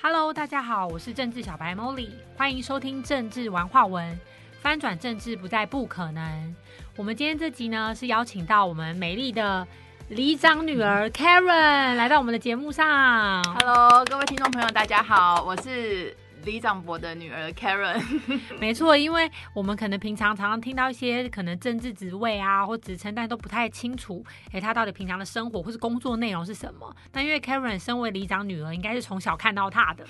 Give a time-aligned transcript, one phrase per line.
[0.00, 4.16] Hello，大家好，我是政治小白 Molly，欢迎收听政治玩话文，
[4.62, 6.54] 翻转政治不再不可能。
[6.96, 9.66] 我们今天这集呢是邀请到我们美丽的
[10.10, 13.42] 里长女儿 Karen 来到我们的节目上。
[13.42, 18.02] Hello，各位听众朋友，大家好，我是李长博的女儿 Karen。
[18.58, 26.94] 没错，因为我们可能平常常常听到一些可能政治职位啊或职称，但都不太清楚，哎，他到底平常的生活或是工作内容是什么。
[27.12, 30.04] 那因为 Karen 身为里长女儿，应该是从小看到他的。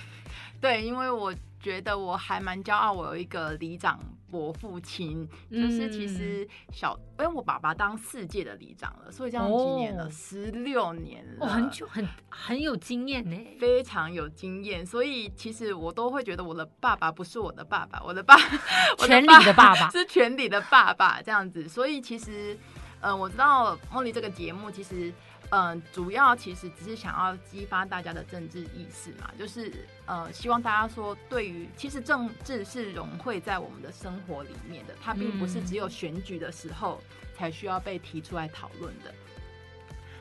[0.61, 3.99] 对，因为我觉得我还蛮骄傲，我有一个里长
[4.31, 13.37] 伯父亲，就是其实小，因为我爸爸当四届的里长了，所以这样几年了，哦十六年了，哦，很久，很很有经验呢。
[13.59, 18.37] 非常有经验，所以其实我都会觉得我的爸爸不是我的爸爸，我的爸，
[18.99, 21.69] 我权力的爸爸 是权力的爸爸这样子。
[21.69, 22.57] 所以其实，
[23.01, 25.13] 嗯、我知道梦丽这个节目其实，
[25.51, 29.73] 嗯、主要其实只是想要激发大家的政治意识嘛，就是
[30.07, 37.03] 呃，希望大家说，对于其实政治是融汇在我们的生活里面的，它并不是嗯只有选举的时候
[37.35, 39.15] 才需要被提出来讨论的。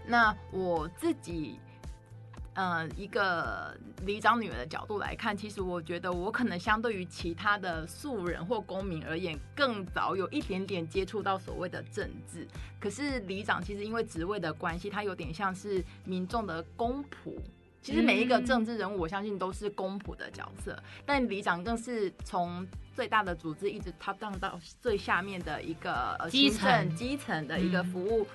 [0.05, 1.59] 那我自己。
[2.57, 12.47] 呃，一个里长女儿的角度来看，其实我觉得我可能相对于其他的素人或公民而言，更早有一点点接触到所谓的政治。
[12.79, 17.37] 可是里长其实因为职位的关系，他有点像是民众的公仆。
[17.79, 28.25] 其实每一个嗯政治人物，我相信都是公仆的角色，但里长更是从最大的组织一直 top down 到最下面的一个呃基层基层的一个嗯服务、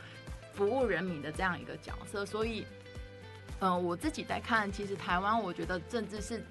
[0.53, 2.65] 服务人民的这样一个角色，所以。
[3.65, 6.45] 嗯，我自己在看，其实台湾，我觉得政治是，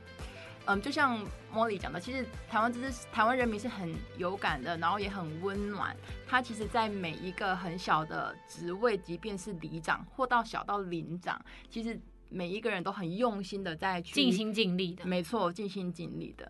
[0.64, 5.94] 嗯，就像莫莉讲的，其实台湾政治，台湾人民是很有感的，然后也很温暖。
[6.26, 11.38] 他其实，在每一个很小的职位，即便是里长，或到小到领长，
[11.70, 15.06] 其实每一个人都很用心的在去尽，心尽力的。
[15.06, 16.50] 没错，尽心尽力的。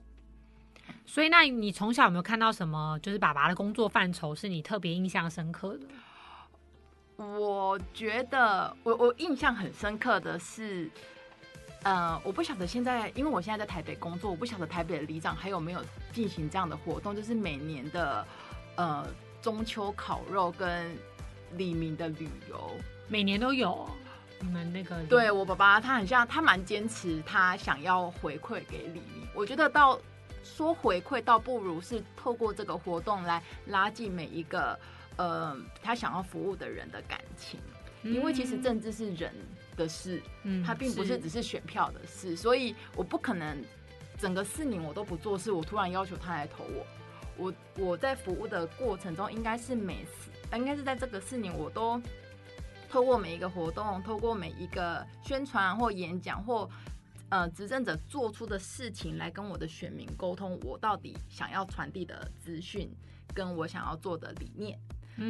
[1.07, 5.87] 所以，那你从小有没有看到什么，就是爸爸的工作范畴是你特别印象深刻的？
[7.21, 10.89] 我觉得我我印象很深刻的是，
[11.83, 15.81] 呃，我不晓得现在，因为我现在在台北工作，我不晓得台北的里长还有没有
[16.11, 18.25] 进行这样的活动，就是每年的
[18.75, 19.07] 呃
[19.39, 20.97] 中秋烤肉跟
[21.53, 22.71] 李明的旅游。
[23.07, 23.87] 每年都有
[24.39, 29.27] 你们那个对我爸爸，他很像，他蛮坚持，他想要回馈给李明。
[29.35, 29.99] 我觉得到
[30.43, 34.79] 说回馈，倒不如是透过这个活动来拉近每一个
[35.17, 37.59] 呃他想要服务的人的感情。
[38.03, 39.31] 因为其实政治是人
[39.77, 43.63] 的事，嗯他并不是只是选票的事，所以我不可能
[44.17, 46.83] 整个四年我都不做事，我突然要求他来投我。
[47.37, 52.01] 我我在服务的过程中，应该是每次，应该是在这个四年，我都
[52.89, 56.67] 透过每一个活动，透过每一个宣传或演讲或
[57.29, 62.91] 呃执政者做出的事情，来跟我的选民沟通，我到底想要传递的资讯，
[63.31, 64.79] 跟我想要做的理念。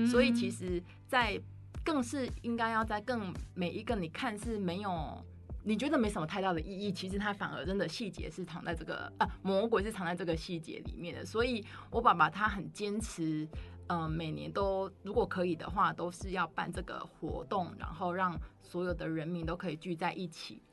[0.10, 1.40] 所以其实，在
[1.84, 5.24] 更是应该要在更每一个你看是没有。
[5.64, 11.24] 你觉得没什么太大的意义，其实它反而真的细节是藏在这个啊，魔鬼是藏在这个细节里面的。
[11.24, 13.48] 所以我爸爸他很坚持，
[13.86, 20.64] 嗯、每年都如果可以的话，都是要办这个活动，然后让所有的人民都可以聚在一起，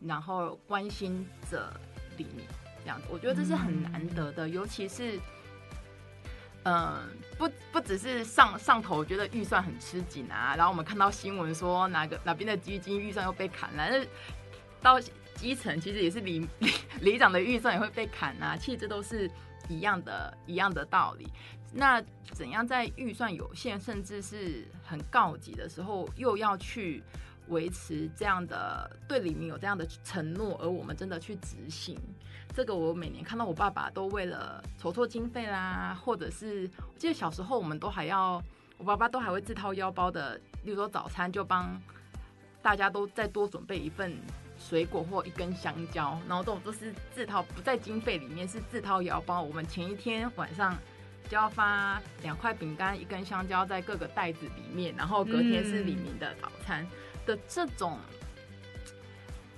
[0.00, 1.70] 然后关心着
[2.16, 2.46] 李明
[2.80, 3.08] 这样子。
[3.12, 5.20] 我觉得这是很难得的，尤其是。
[6.64, 14.06] 嗯，不不只是上上头觉得预算很吃紧啊，然后我们看到新闻说哪个哪边的基金预算又被砍了，那
[14.82, 15.00] 到
[15.34, 19.30] 基层其实也是里里 里长的预算也会被砍啊，其实都是
[19.68, 21.26] 一样的一样的道理。
[21.72, 27.02] 那怎样在预算有限甚至是很告急的时候，又要去
[27.48, 31.98] 维持这样的对里面有这样的承诺，而我们真的去执行？
[32.54, 38.42] 这个我每年看到我爸爸都为了筹措经费啦，或者是我记得小时候我们都还要，
[38.76, 41.80] 我爸爸都还会自掏腰包的，例如说早餐就帮
[42.60, 44.16] 大家都再多准备一份
[44.58, 49.40] 水果或一根香蕉，然后这种都是自掏不在经费里面，是自掏腰包。
[49.40, 50.76] 我们前一天晚上
[51.28, 56.86] 就要发两块饼干、一根香蕉在各个袋子里面，然后隔天是李明的早餐
[57.24, 57.96] 的这种。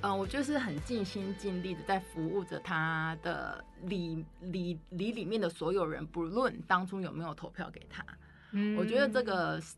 [0.02, 8.04] 嗯，我就是很尽心尽力的在服务着他的里里里里面的所有人，不论当初有没有投票给他。
[8.50, 9.76] 嗯我觉得这个是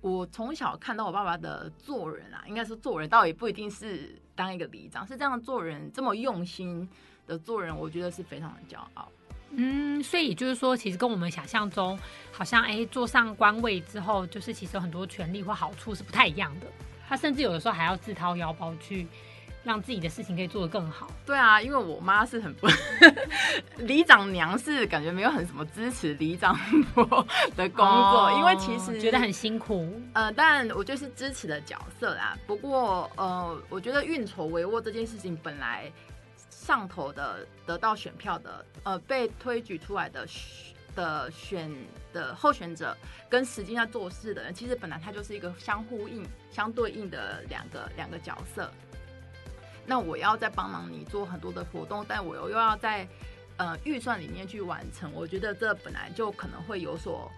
[0.00, 6.88] 我从小看到我爸爸的做人啊，应该是做人倒也不一定是当一个里长，是这样做人这么用心
[7.26, 9.10] 的做人，我觉得是非常的骄傲。
[9.50, 11.98] 嗯，所以也就是说，其实跟我们想象中，
[12.30, 16.66] 好像哎坐上官位之后，就是其实有很多权利或好处是不太一样的。
[17.08, 19.06] 他甚至有的时候还要自掏腰包去
[19.64, 21.10] 让自己的事情可以做得更好。
[21.24, 22.68] 对啊，因为我妈是很不，
[23.82, 26.56] 里长娘是感觉没有很什么支持里长
[26.94, 27.04] 伯
[27.56, 29.92] 的工作，因为其实哦觉得很辛苦。
[30.12, 32.36] 呃，但我就是支持的角色啦。
[32.46, 35.90] 不过呃，我觉得运筹帷幄这件事情本来
[36.48, 41.70] 上头的得到选票的呃被推举出来的选的选
[42.16, 42.96] 的候选者
[43.28, 48.70] 跟实际在做事的人，其实本来他就是一个相呼应、相对应的两个两个角色。
[49.84, 53.06] 那我要在帮忙你做很多的活动，但我又又要在
[53.58, 57.30] 呃预算里面去完成，我觉得这本来就可能会有所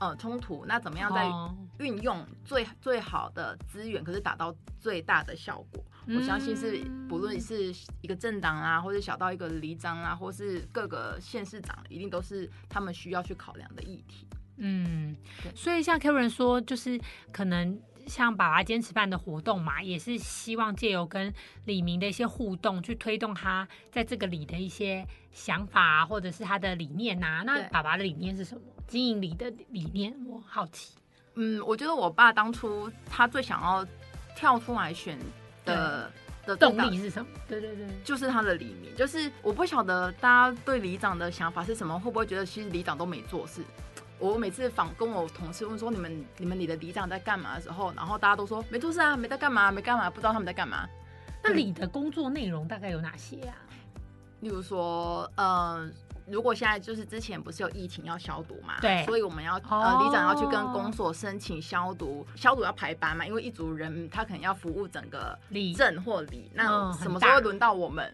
[0.00, 0.64] 呃冲突。
[0.66, 5.84] 那怎么样在哦运用最最好的资源，可是达到最大的效果？
[6.08, 14.26] 我相信是不论是一个政党啊，或者小到一个里长啊，或是各个县市长，一定都是他们需要去考量的议题。
[14.56, 15.14] 嗯，
[15.54, 16.98] 所以像 Karen 说，就是
[17.30, 21.32] 可能像爸爸坚持办的活动嘛，也是希望借由跟
[21.66, 28.62] 李明的一些互动，去推动他在这个里的一些想法啊，或者是他的理念呐、那爸爸的理念是什么？
[28.88, 30.94] 经营里的理念，我好奇。
[31.34, 33.86] 嗯，我觉得我爸当初他最想要
[34.34, 35.16] 跳出来选
[35.64, 36.10] 的
[36.44, 37.28] 的动力是什么？
[37.46, 43.62] 对对对，就是他的理念，就是我不晓得大家对里长的想法是什么，会不会觉得其实里长都没做事？
[44.18, 50.88] 我每次访跟我同事问说你们你们里的里长在干嘛的时候，然后大家都说没做事啊，没在干嘛，没干嘛，不知道他们在干嘛。
[51.44, 53.54] 那里的工作内容大概有哪些啊？
[54.40, 55.88] 例如说，呃，
[56.30, 68.12] 如果现在就是之前不是有疫情要消毒嘛，对所以我们要哦呃里长要去跟公所申请消毒，消毒要排班嘛，因为一组人他可能要服务整个里镇或里，那嗯什么时候会轮到我们？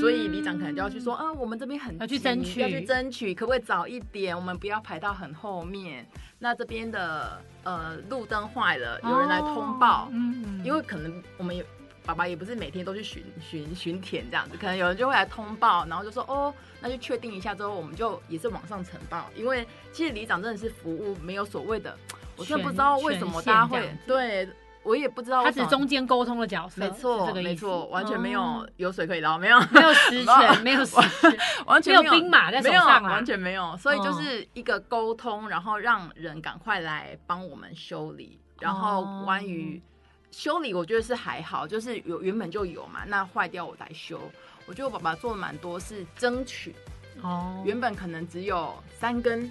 [0.00, 4.36] 所以里长可能就要去说，嗯啊，我们这边很要去急争取要去争取，可不可以早一点？
[4.36, 6.06] 我们不要排到很后面。
[6.40, 11.64] 那这边的呃路灯坏了，有人来通报，哦嗯嗯因为可能我们也
[12.08, 19.28] 爸爸也不是每天都去巡巡巡田这样子，可能有人就会来通报，然后就说哦，那就确定一下之后，我们就也是往上呈报。
[19.36, 21.94] 因为其实里长真的是服务没有所谓的，
[22.34, 24.48] 我真的不知道为什么大家会对
[24.84, 39.82] 我也不知道他只中间沟通的角色，没错这个没错，完全没有哦有水可以捞，没有没有实权，没有实权，完全没有兵马在手没有上啦完全没有，所以就哦是一个沟通，然后让人赶快来帮我们修理，然后哦关于
[40.30, 44.20] 修理，我觉得是还好，就是有原本就有嘛，那坏掉我来修。
[44.66, 46.74] 我觉得我爸爸做的蛮多是争取，
[47.22, 49.50] 哦，原本可能只有三根，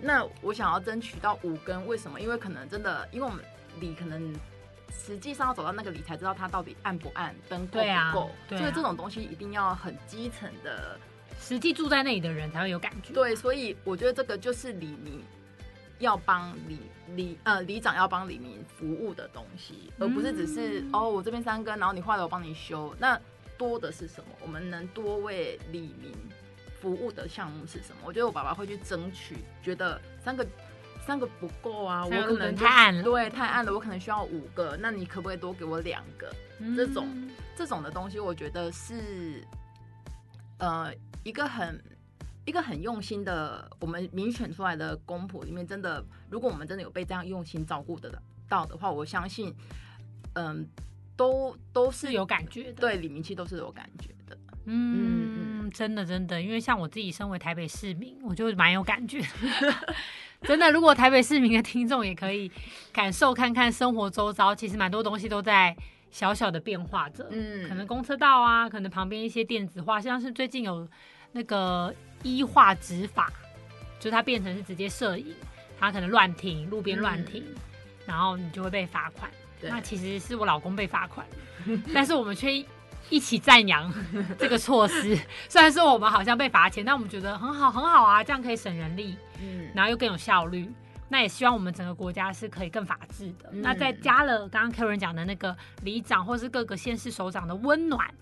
[0.00, 2.20] 那我想要争取到五根，为什么？
[2.20, 3.44] 因为可能真的，因为我们
[3.78, 4.34] 理可能
[4.90, 10.98] 实际上要走到那个里才知道它到底暗不暗，灯够不够，所以这种东西一定要很基层的
[11.38, 13.12] 实际住在那里的人才会有感觉。
[13.14, 15.22] 对，所以我觉得这个就是李明
[15.98, 16.78] 要帮李
[17.14, 22.94] 李呃李长要帮李明服务的东西，而不是只是、嗯哦我这边三根，然后你坏了我帮你修。
[22.98, 23.20] 那
[23.56, 24.30] 多的是什么？
[24.42, 26.12] 我们能多为李明
[26.80, 28.02] 服务的项目是什么？
[28.04, 30.46] 我觉得我爸爸会去争取，觉得三个。
[31.06, 36.34] 三个不够啊，我可能太暗了对，太暗了，我可能需要五个，那你可不可以多给我两个？
[36.58, 39.40] 嗯这种这种的东西，我觉得是
[40.58, 41.80] 呃一个很
[42.46, 49.52] 一个很用心的，我们民选出来的公仆里面，真的，如果我们真的有被这样用心照顾的到的话，我相信，
[50.34, 50.66] 嗯、
[51.16, 54.38] 都都是是有感觉的。，对李明器都是有感觉的。
[54.64, 59.20] 嗯，真的真的，因为像我自己身为台北市民，我就蛮有感觉。
[60.42, 62.50] 真的，如果台北市民的听众也可以
[62.92, 65.76] 感受看看生活周遭，其实蛮多东西都在
[66.10, 67.26] 小小的变化着。
[67.32, 70.86] 嗯可能公车道啊，可能旁边一些电子化，像是最近有
[71.32, 71.92] 那个
[72.22, 73.32] 医化执法，
[73.98, 75.34] 就是它变成是直接摄影，
[75.78, 77.44] 它可能乱停，路边乱停，
[78.06, 79.30] 然后你就会被罚款。
[79.62, 81.26] 那其实是我老公被罚款，
[81.94, 82.52] 但是我们却
[83.08, 83.92] 一起赞扬
[84.38, 85.18] 这个措施。
[85.48, 90.70] 虽然说我们好像被罚钱，但我们觉得很好，很好啊，这样可以省人力，嗯，然后又更有效率。
[91.08, 93.48] 那也希望我们整个国家是可以更法治的。
[93.52, 98.12] 嗯那再加了刚刚 Karen 讲的那个里长或是各个县市首长的温暖，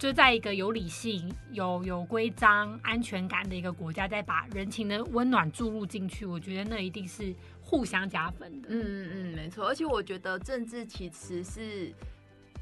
[0.00, 8.68] 就在一个有理性、有有规章、安全感的一个国家，再把人情的温暖注入进去，我觉得那一定是互相加分的。
[8.70, 9.68] 嗯嗯嗯，没错。
[9.68, 11.92] 而且我觉得政治其实是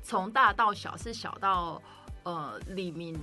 [0.03, 1.81] 从大到小，是小到
[2.25, 3.15] 呃里民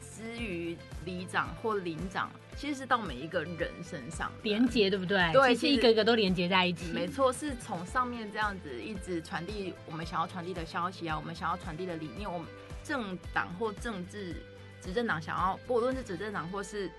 [0.00, 5.32] 之于里长或领长，其实是到每一个人身上的连接对不对？
[5.32, 6.90] 对其实一个一个都连接在一起。
[6.90, 12.48] 没错，是从上面这样子一直传递我们想要传递的消息啊，我们想要传递的理念，我们
[12.84, 14.36] 政党或政治
[14.80, 16.90] 执政党想要，不论是执政党或是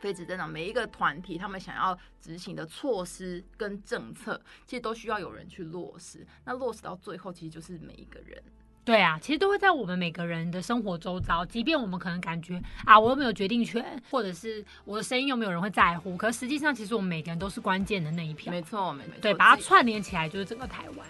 [0.00, 6.26] 非执政党，每一个团体他们想要执行的措施跟政策，其实都需要有人去落实。
[6.44, 8.42] 那落实到最后，其实就是每一个人。
[8.84, 18.50] 对啊，其实都会在我们每个人的生活周遭，即便我们可能感觉啊，我又没有决定权，或者是我的声音又没有人会在乎，可实际上其实我们每个人都是关键的那一票。
[18.50, 21.08] 没错，没错，对，把它串联起来就是整个台湾。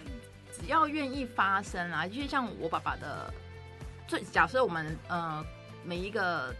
[0.53, 3.33] 只要愿意发声啊，就像我爸爸的
[4.07, 5.45] 最假设，我们呃
[5.83, 6.53] 每一个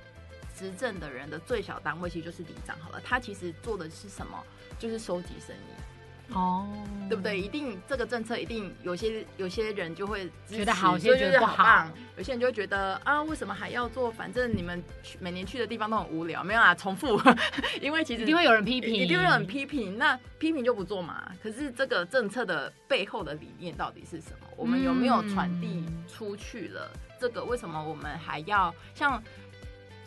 [0.56, 4.42] 执政的人的最小单位其实就是里长好了，他其实做的是什么？
[4.80, 5.95] 就是收集声音。
[6.34, 6.67] 哦，
[7.08, 7.39] 对不对？
[7.39, 11.88] 一定这个政策一定有些有些人就会觉得好，有些觉得不好。
[12.17, 14.10] 有些人就会觉得啊，为什么还要做？
[14.10, 14.84] 反正你们
[15.20, 17.22] 每年去的地方都很无聊，没有啊，重复。
[17.82, 19.98] 因为其实一定会有人批评，一定会有人批评。
[19.98, 21.32] 那批评就不做嘛。
[21.44, 24.48] 可是这个政策的背后的理念到底是什么？
[24.58, 26.89] 我们有没有传递出去了？
[27.20, 29.22] 这个为什么我们还要像？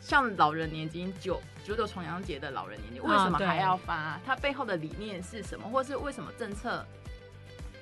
[0.00, 4.21] 像老人年金九九九重阳节的老人年金，为什么还要发？
[4.25, 5.69] 它背后的理念是什么？
[5.69, 6.87] 或是为什么政策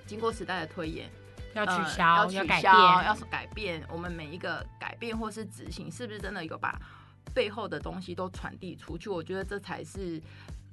[0.07, 1.11] 经过时代的推演
[1.55, 3.85] 要取消、要改变、要改变？
[3.89, 6.79] 我们每一个改变或是执行，是不是真的有把
[7.35, 9.09] 背后的东西都传递出去？
[9.09, 10.21] 我觉得这才是。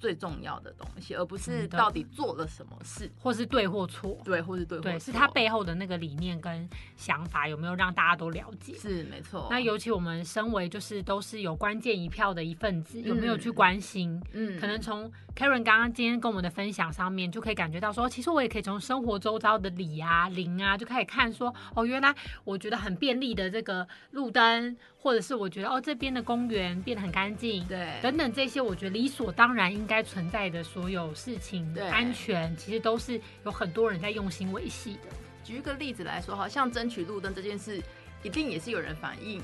[0.04, 8.74] 最重要的东西，而不是到底做了什么事，或是对或错，对，或是对，对，是他背后的那个理念跟想法有没有让大家都了解？
[8.74, 9.48] 是没错。
[9.50, 14.22] 那尤其我们身为就是都是有关键一票的一份子，有没有去关心？
[14.34, 30.02] 嗯，可能从 Karen 刚刚今天跟我们的分享上面，就可以感觉到说，其实我也可以从生活周遭的里啊、零啊，就开始看说，哦，原来我觉得很便利的这个路灯，或者是我觉得哦这边的公园变得很干净，对，等等这些，我觉得理所当然应该。
[30.14, 35.10] 存在的所有事情，安全其实都是有很多人在用心维系的。
[35.44, 37.82] 举一个例子来说，好像争取路灯这件事，
[38.22, 39.42] 一定也是有人反映、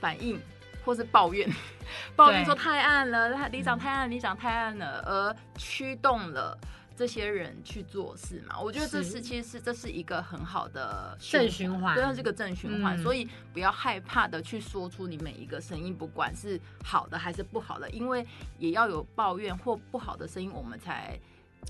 [0.00, 0.40] 反映
[0.84, 1.48] 或是抱怨，
[2.16, 6.58] 抱怨说太暗了，里长太暗，里长太暗了，而驱动了。
[6.96, 18.26] 这些人去做事嘛，我觉得这是其实是这是一个很好的正循环，对，它是个正循环，所以不要害怕的去说出你每一个声音，不管是好的还是不好的，因为
[18.58, 21.20] 也要有抱怨或不好的声音，我们才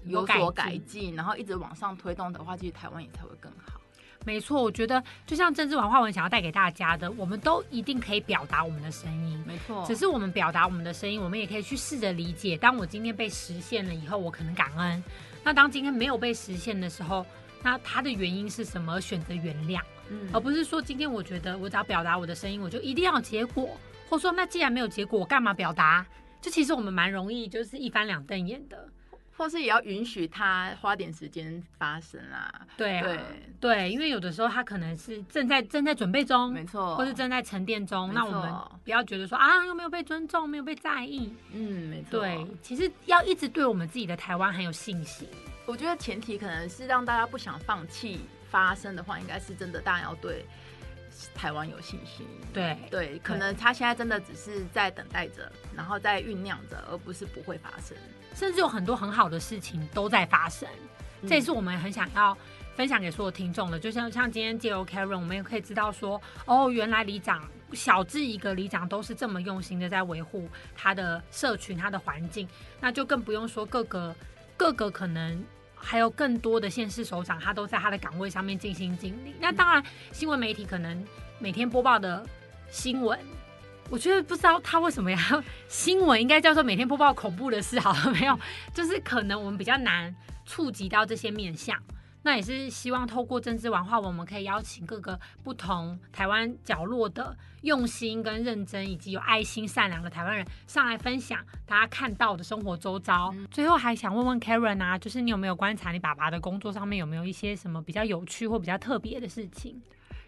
[0.04, 3.80] 有所改进，然后一直往上推动的话，其实台湾也才会更好。
[4.26, 9.42] 没错，我觉得就像政治文化文想要带给大家的，我们都一定可以表达我们的声音。
[9.46, 12.56] 没错，只是我们表达我们的声音，我们也可以去试着理解。
[12.56, 15.00] 当我今天被实现了以后，我可能感恩；
[15.44, 17.24] 那当今天没有被实现的时候，
[17.62, 19.00] 那它的原因是什么？
[19.00, 19.80] 选择原谅，
[20.10, 23.78] 嗯，而不是说今天我觉得我只要表达我的声音，我就一定要结果，
[24.10, 26.04] 或说那既然没有结果，我干嘛表达？
[26.40, 28.88] 就其实我们蛮容易就是一翻两瞪眼的。
[29.36, 32.52] 或是也要允许他花点时间发生啦。
[32.76, 33.22] 对啊，
[33.60, 38.12] 对，因为有的时候他可能是正在正在准备中，没错，或是正在沉淀中。
[38.14, 38.52] 那我们
[38.84, 41.32] 不要觉得说啊，又没有被尊重，没有被在意。
[41.52, 42.20] 嗯，没错。
[42.20, 45.28] 对，其实要一直对我们自己的台湾很有信心。
[45.66, 50.44] 我觉得前提可能是让大家不想放弃发生的话，应该是真的，大家要对
[51.34, 52.26] 台湾有信心。
[52.52, 57.96] 对对，可能他现在真的只是在等待着，然后在酝酿着，而不是不会发生。
[58.34, 60.68] 甚至有很多很好的事情都在发生，
[61.22, 62.36] 这也是我们很想要
[62.76, 63.78] 分享给所有听众的。
[63.78, 72.46] 就像像今天借由 Karen，我们也可以知道说，哦，原来里长小至一个里长都是这么用心的在维护他的社群、他的环境，
[72.78, 74.14] 那就更不用说各个
[74.56, 75.42] 各个可能
[75.76, 79.34] 还有更多的县市首长，他都在他的岗位上面尽心尽力。
[79.38, 81.04] 那当然，新闻媒体可能
[81.38, 82.26] 每天播报的
[82.70, 83.18] 新闻。
[83.88, 85.18] 我觉得不知道他为什么要
[85.68, 88.36] 新闻，应该叫做每天播报恐怖的事，好了没有？
[88.74, 90.12] 就是可能我们比较难
[90.44, 91.80] 触及到这些面相。
[92.26, 103.32] 那也是希望透过政治文化，我们可以邀请各个不同台湾角落的用心跟认真，以及有爱心、善良的台湾人上来分享大家看到的生活周遭。
[103.48, 109.80] 最后还想问问 Karen 啊，就是你有没有观察你爸爸的工作上面有没有一些什么比较有趣或比较特别的事情？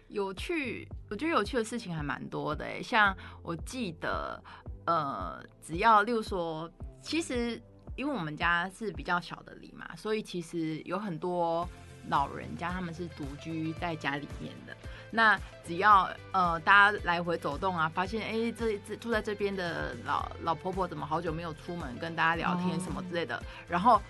[0.07, 2.81] 有趣，我觉得有趣的事情还蛮多的诶。
[2.81, 3.13] 像
[3.43, 4.41] 我记得，
[4.85, 7.61] 呃，只要例如说，其实
[7.97, 11.67] 因为我们家是比较小的里嘛，所以其实有很多
[12.09, 14.75] 老人家他们是独居在家里面的。
[15.11, 24.01] 那只要呃大家来回走动啊，发现哎，这这住在这边的老老婆婆怎么好久没有出门跟大家聊天什么之类的，然后。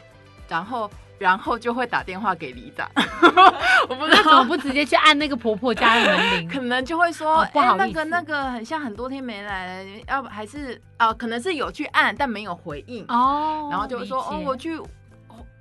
[0.49, 0.89] 然后，
[1.19, 2.89] 然后就会打电话给里长。
[3.87, 13.67] 我不知道怎么不直接去按那个婆婆家的门铃，可能就会说，不好那个那个很像很多天没来，要不还是啊，可能是有去按，但没有回应哦。
[13.69, 14.81] 然后就会说哦，我去，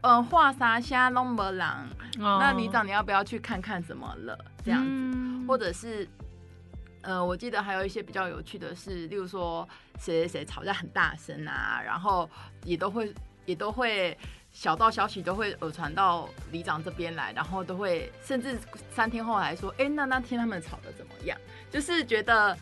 [0.02, 1.86] 呃，画沙虾弄不朗。
[2.18, 4.38] 那里长你要不要去看看怎么了？
[4.64, 6.08] 这样子，或者是，
[7.02, 12.28] 呃，我记得还有一些比较有趣的是，例如说谁谁谁吵架很大声啊，然后
[12.64, 13.14] 也都会
[13.46, 14.16] 也都会。
[14.50, 18.58] 小道消息都会耳传到里长这边来，然后都会甚至
[18.90, 21.38] 三天后来说，哎，那那天他们吵的怎么样？
[21.70, 22.56] 就是觉得，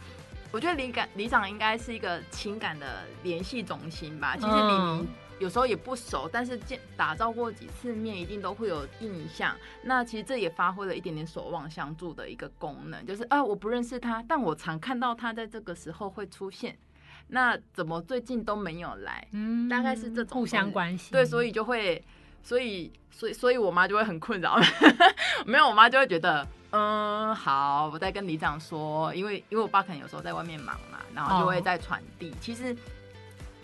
[0.51, 4.37] 我觉得里感里长应该是一个情感的联系中心吧。
[4.37, 9.55] 其实李明有时候也不熟，但是见打造过几次面，一定都会有印象。
[9.83, 16.77] 那其实这也发挥了一点点守望相助的一个功能，就是啊，我不认识他，但我常看到他在这个时候会出现。
[17.29, 19.27] 那怎么最近都没有来？
[19.33, 21.11] 嗯，大概是这种互相关系。
[21.11, 22.01] 对，所以就会，
[22.41, 24.57] 所以，所以，所以我妈就会很困扰。
[25.45, 32.33] 没有，我妈就会觉得，嗯，好，我再跟里长说，因为，因为我爸可能有时候在外面忙嘛，然后就会在传递。
[32.41, 32.73] 其实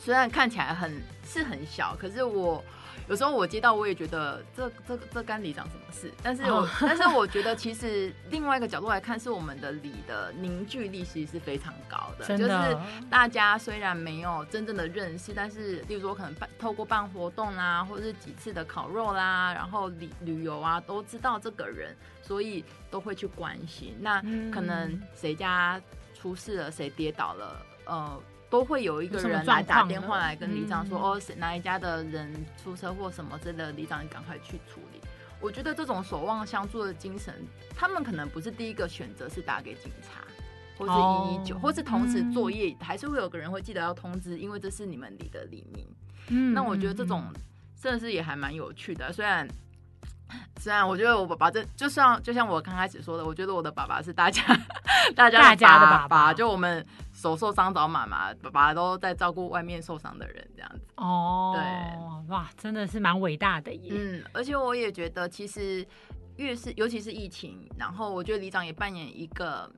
[0.03, 2.63] 虽然看起来很是很小，可是我。
[3.09, 6.11] 有时候我接到，我也觉得这这这干里长什么事？
[6.23, 12.39] 但是我但是我觉得其实另外一个角度来看，是我们的里的凝聚力其实是非常高的。
[12.39, 12.79] 就是
[13.11, 23.97] 大家虽然没有真正的认识，但是例如说可能办透过办活动啦，或者是几次的烤肉啦，然后旅旅游啊，都知道这个人，所以都会去关心。
[24.01, 25.79] 那可能谁家
[26.15, 28.23] 出事了，谁跌倒了，呃。
[28.53, 32.31] 都会有一个人来打电话来跟里长说，哦，哪一家的人
[32.63, 35.01] 出车祸什么之类的，里长你赶快去处理。
[35.41, 37.35] 我觉得这种守望相助的精神，
[37.75, 40.21] 他们可能不是第一个选择是打给警察，
[40.77, 45.87] 或是一一九，或是同时作业，还是会有个人会记得要通知，因为这是你们里的里民。
[46.29, 47.25] 嗯，那我觉得这种
[47.81, 49.49] 真的是也还蛮有趣的，虽然。
[50.61, 54.43] 虽然我觉得我爸爸这就像就像我刚开始说的，我觉得我的爸爸是大家
[55.15, 60.81] 大家的爸爸，就我们手受伤找妈妈，爸爸都在照顾外面受伤的人这样子。
[60.97, 63.93] 哦，对，哇，真的是蛮伟大的耶。
[63.93, 65.85] 嗯，而且我也觉得，其实
[66.37, 69.69] 越是尤其是疫情，然后我觉得里长也扮演一个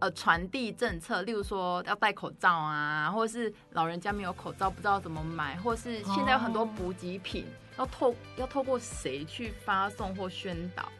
[0.00, 7.46] 呃传递政策，例如说要戴口罩啊，或者是老人家没有口罩不知道怎么买，或是现在有很多补给品。
[7.78, 10.90] 要透要透过谁去发送或宣导？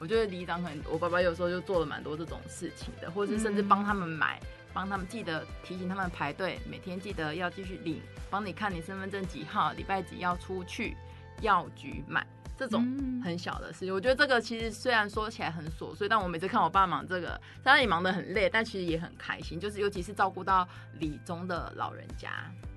[0.00, 4.40] 我觉得里长可能我爸爸有时候就做了蛮多这种事情的，或者是甚至帮他们买，
[4.72, 10.96] 帮他们记得提醒他们排队，每天记得要继续领，帮你看你身份证几号，礼拜几要出去
[11.40, 12.24] 药局买
[12.56, 12.86] 这种
[13.24, 13.92] 很小的事情。
[13.92, 20.68] 我觉得这个其实虽然说起来很琐碎，但我每次看我爸忙这个，他也忙得很累，但其实也很开心，就是尤其是照顾到
[21.00, 22.30] 李中的老人家，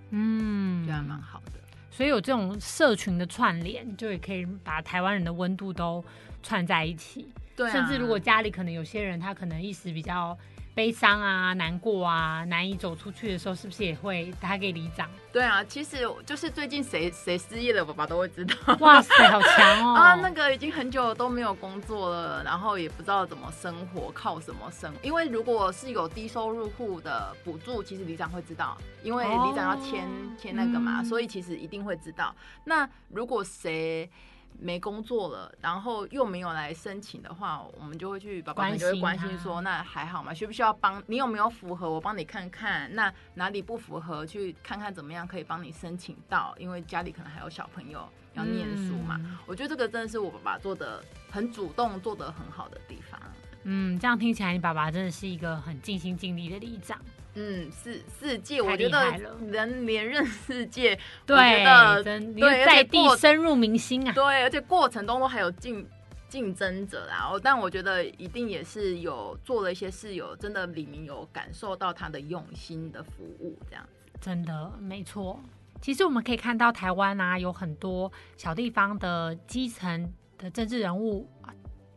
[0.09, 1.61] 嗯，觉得蛮好的。
[1.91, 6.03] 所以有这种社群的串联，就也可以把台湾人的温度都
[6.41, 7.27] 串在一起。
[7.55, 10.35] 对，甚至如果家里可能有些人，他可能一时比较。
[10.73, 15.09] 悲伤啊，难过啊，难以走出去的时候，是不是也会打给里长？
[15.33, 18.55] 对啊，其实就是最近谁谁失业了，爸爸都会知道。
[18.79, 19.95] 哇塞，好强哦！
[19.99, 24.93] 啊，那个已经很久都没有工作了，然后也不知道怎么生活，靠什么生？
[25.01, 30.07] 因为如果是有低收入户的补助，其实里长会知道，因为里长要签
[30.41, 32.33] 签那个嘛，所以其实一定会知道。
[32.63, 34.09] 那如果谁？
[34.59, 40.33] 没工作了，然后又没有来申请的话，我们就会去爸爸就会关心说，那还好吗？
[40.33, 41.89] 需不需要帮你有没有符合？
[41.89, 49.19] 我帮你看看，那哪里不符合，去看看怎么样可以帮你申请到，因为家里可能还有小朋友要念书嘛。
[49.45, 53.19] 我觉得这个真的是我爸爸做的很主动、做的很好的地方。
[53.63, 56.99] 嗯，这样听起来，你爸爸真的是一个很尽心尽力的里长。
[57.35, 61.63] 嗯，世世界，我觉得能连任世界，对，
[62.03, 64.11] 真对，在地深入民心啊。
[64.11, 65.87] 对，而且过程中还有竞
[66.27, 67.31] 竞争者啊。
[67.41, 74.11] 但我觉得一定也是有做了一些事，有真的李明有感受到他的用心的服务，这样子。
[74.19, 75.39] 真的没错。
[75.81, 81.27] 其实我们可以看到台湾啊，有很多小地方的基层的政治人物，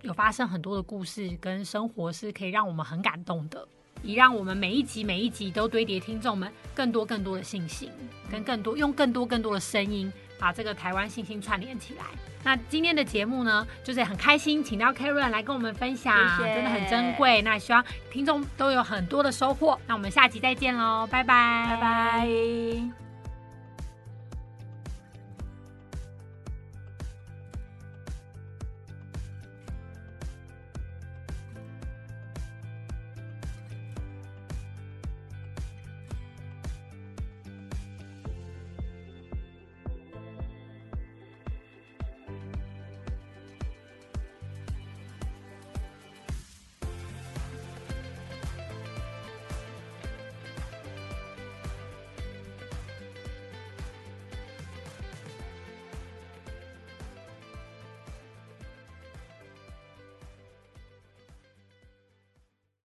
[0.02, 3.66] 有发生很多的故事跟生活，是可以让我们很感动的。
[4.04, 7.90] 以让我们每一集每一集都堆叠听众们更多更多的信心，
[8.30, 12.04] 跟更多用更多更多的声音，把这个台湾信心串联起来。
[12.44, 17.40] 那今天的节目呢，就是很开心，请到 Karen 来跟我们分享，真的很珍贵。
[17.40, 19.80] 那希望听众都有很多的收获。
[19.86, 23.03] 那我们下集再见喽，拜拜，拜拜。